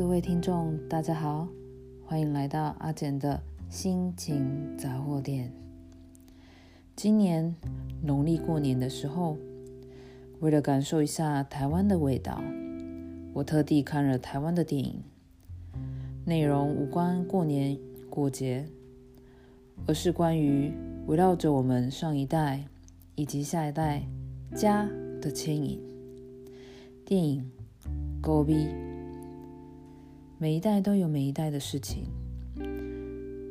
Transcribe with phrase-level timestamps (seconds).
[0.00, 1.46] 各位听众，大家好，
[2.06, 5.52] 欢迎来到阿简的心情杂货店。
[6.96, 7.54] 今年
[8.02, 9.36] 农历过年的时候，
[10.38, 12.42] 为了感受一下台湾的味道，
[13.34, 15.02] 我特地看了台湾的电影。
[16.24, 18.66] 内容无关过年过节，
[19.86, 20.72] 而是关于
[21.08, 22.64] 围绕着我们上一代
[23.16, 24.02] 以及下一代
[24.56, 24.88] 家
[25.20, 25.78] 的牵引。
[27.04, 27.50] 电影
[28.22, 28.54] 《Go B》。
[30.42, 32.04] 每一代都有每一代的事情，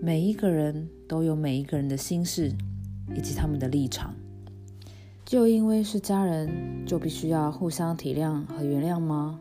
[0.00, 2.52] 每一个人都有每一个人的心事
[3.12, 4.14] 以及他们的立场。
[5.24, 9.40] 就因为是家人，就必须要互相体谅和原谅吗？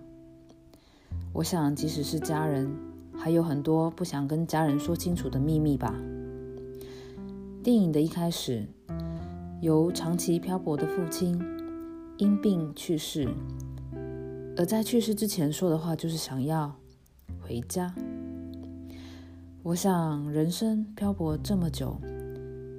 [1.34, 2.68] 我想，即使是家人，
[3.16, 5.94] 还有很多不想跟家人说清楚的秘密吧。
[7.62, 8.66] 电影的一开始，
[9.62, 11.40] 由长期漂泊的父亲
[12.18, 13.30] 因病去世，
[14.58, 16.76] 而在去世之前说的话就是想要。
[17.48, 17.94] 回家，
[19.62, 21.96] 我想人生漂泊这么久，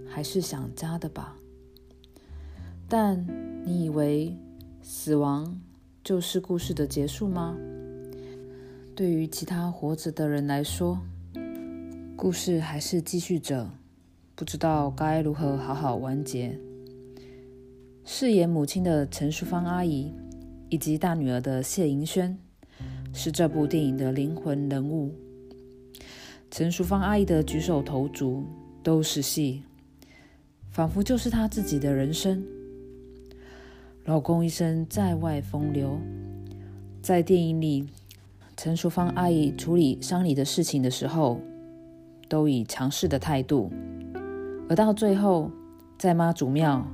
[0.09, 1.37] 还是想家的吧。
[2.89, 3.25] 但
[3.65, 4.37] 你以为
[4.83, 5.61] 死亡
[6.03, 7.57] 就是故事的结束吗？
[8.97, 10.99] 对于其他活着的人来说，
[12.17, 13.71] 故事还是继续着，
[14.35, 16.59] 不知道该如何好好完结。
[18.05, 20.13] 饰演母亲的陈淑芳阿姨，
[20.71, 22.37] 以及大女儿的谢盈萱。
[23.17, 25.11] 是这部电影的灵魂人物，
[26.51, 28.45] 陈淑芳阿姨的举手投足
[28.83, 29.63] 都是戏，
[30.71, 32.45] 仿佛就是她自己的人生。
[34.05, 35.99] 老公一生在外风流，
[37.01, 37.89] 在电影里，
[38.55, 41.41] 陈淑芳阿姨处理丧礼的事情的时候，
[42.29, 43.73] 都以强势的态度，
[44.69, 45.51] 而到最后，
[45.99, 46.87] 在妈祖庙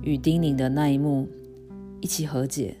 [0.00, 1.28] 与丁玲的那一幕
[2.00, 2.78] 一起和解，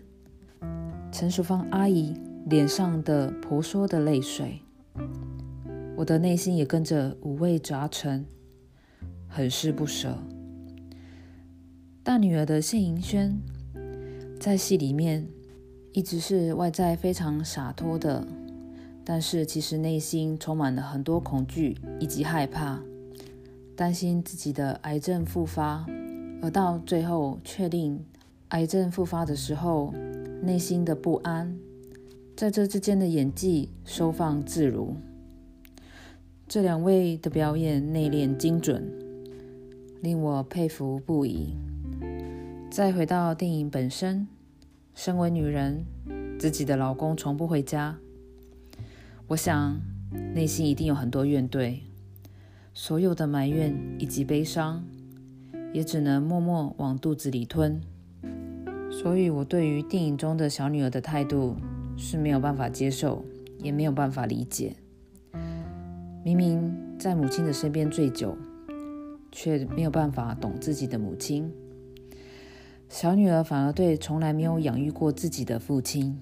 [1.12, 2.14] 陈淑芳阿姨。
[2.48, 4.60] 脸上的婆娑的泪水，
[5.96, 8.24] 我的内心也跟着五味杂陈，
[9.26, 10.16] 很是不舍。
[12.04, 13.36] 大女儿的谢盈萱
[14.38, 15.26] 在戏里面
[15.92, 18.24] 一直是外在非常洒脱的，
[19.04, 22.80] 但是其实内心充满了很多恐惧以及害怕，
[23.74, 25.84] 担心自己的癌症复发，
[26.40, 28.00] 而到最后确定
[28.50, 29.92] 癌症复发的时候，
[30.40, 31.58] 内心的不安。
[32.36, 34.96] 在这之间的演技收放自如，
[36.46, 38.92] 这两位的表演内敛精准，
[40.02, 41.54] 令我佩服不已。
[42.70, 44.28] 再回到电影本身，
[44.94, 45.86] 身为女人，
[46.38, 47.96] 自己的老公从不回家，
[49.28, 49.80] 我想
[50.34, 51.78] 内心一定有很多怨怼，
[52.74, 54.84] 所有的埋怨以及悲伤，
[55.72, 57.80] 也只能默默往肚子里吞。
[58.90, 61.56] 所以，我对于电影中的小女儿的态度。
[61.96, 63.24] 是没有办法接受，
[63.58, 64.76] 也没有办法理解。
[66.24, 68.36] 明明在母亲的身边最久，
[69.30, 71.50] 却没有办法懂自己的母亲。
[72.88, 76.20] 小女儿反而对从来没有养育过自己的父亲，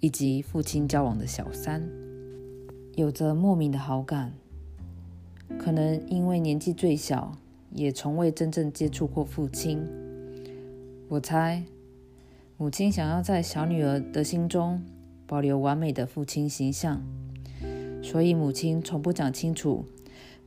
[0.00, 1.82] 以及父亲交往的小三，
[2.94, 4.32] 有着莫名的好感。
[5.58, 7.36] 可能因为年纪最小，
[7.70, 9.86] 也从未真正接触过父亲。
[11.08, 11.64] 我猜。
[12.64, 14.80] 母亲想要在小女儿的心中
[15.26, 16.98] 保留完美的父亲形象，
[18.02, 19.84] 所以母亲从不讲清楚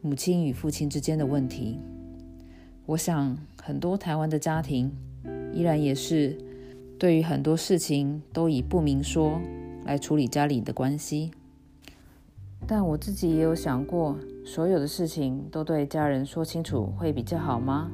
[0.01, 1.77] 母亲与父亲之间的问题。
[2.87, 4.91] 我想很多台湾的家庭
[5.53, 6.35] 依然也是
[6.97, 9.39] 对于很多事情都以不明说
[9.85, 11.29] 来处理家里的关系。
[12.65, 17.91] 但我自己也有想过，所有的事情都对家人说清楚会比较好吗？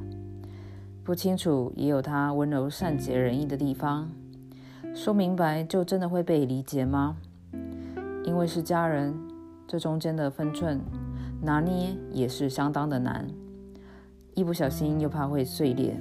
[1.04, 4.10] 不清楚也有他温柔善解人意的地方，
[4.94, 7.18] 说明白就真的会被理解吗？
[8.24, 9.14] 因为是家人，
[9.68, 10.80] 这中间的分寸
[11.42, 13.28] 拿捏也是相当的难，
[14.32, 15.94] 一不小心又怕会碎裂。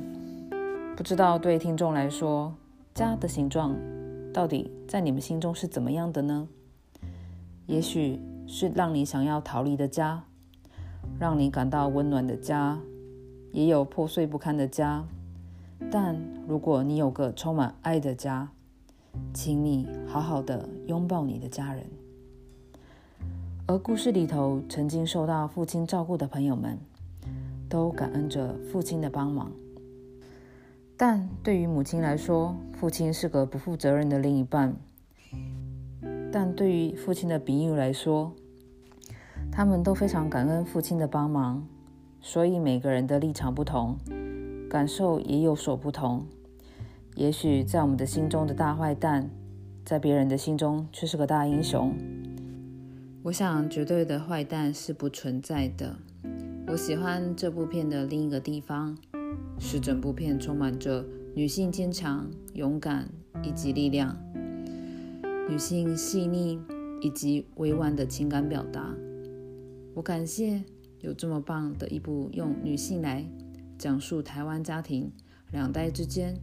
[0.95, 2.55] 不知道对听众来说，
[2.93, 3.75] 家的形状
[4.31, 6.47] 到底在你们心中是怎么样的呢？
[7.65, 10.23] 也许是让你想要逃离的家，
[11.19, 12.79] 让你感到温暖的家。
[13.53, 15.05] 也有破碎不堪的家，
[15.91, 18.49] 但如果你有个充满爱的家，
[19.31, 21.85] 请你好好的拥抱你的家人。
[23.67, 26.79] 而故事里头曾经受到父亲照顾的朋友们，
[27.69, 29.51] 都感恩着父亲的帮忙。
[30.97, 34.71] 但对于母亲来说，父亲是个不负责任的另一半；
[36.31, 38.33] 但对于父亲的比友来说，
[39.51, 41.67] 他们都非常感恩父亲的帮忙。
[42.25, 43.97] 所以每个人的立场不同，
[44.69, 46.25] 感受也有所不同。
[47.15, 49.29] 也许在我们的心中的大坏蛋，
[49.83, 51.93] 在别人的心中却是个大英雄。
[53.23, 55.97] 我想，绝对的坏蛋是不存在的。
[56.67, 58.97] 我喜欢这部片的另一个地方，
[59.59, 61.05] 是整部片充满着
[61.35, 63.09] 女性坚强、勇敢
[63.43, 64.17] 以及力量，
[65.49, 66.57] 女性细腻
[67.01, 68.95] 以及委婉的情感表达。
[69.93, 70.63] 我感谢
[71.03, 73.25] 有这么棒的一部用女性来
[73.77, 75.11] 讲述台湾家庭
[75.51, 76.33] 两代之间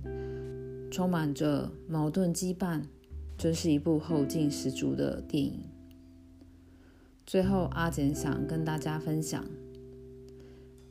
[0.90, 2.82] 充满着矛盾羁绊，
[3.38, 5.60] 真是一部后劲十足的电影。
[7.24, 9.42] 最后，阿简想跟大家分享：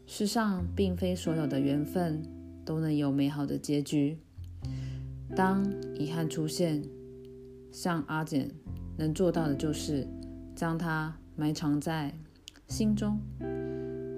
[0.07, 2.23] 世上并非所有的缘分
[2.65, 4.17] 都能有美好的结局。
[5.35, 5.63] 当
[5.95, 6.81] 遗憾出现，
[7.71, 8.49] 像阿简
[8.97, 10.07] 能做到的就是
[10.55, 12.17] 将它埋藏在
[12.69, 13.19] 心中，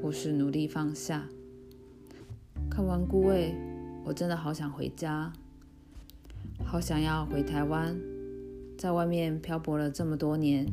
[0.03, 1.23] 或是努力放下。
[2.69, 3.55] 看完《孤味》，
[4.05, 5.33] 我真的好想回家，
[6.63, 7.97] 好想要回台湾，
[8.77, 10.67] 在外面漂泊了这么多年。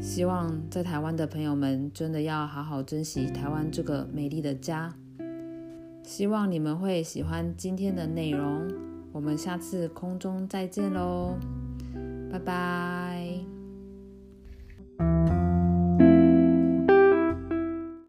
[0.00, 4.94] 希望在台湾的朋友们真的要好好珍惜台湾这个美丽的家。
[6.02, 8.66] 希望你们会喜欢今天的内容，
[9.12, 11.34] 我们下次空中再见喽，
[12.32, 13.15] 拜拜。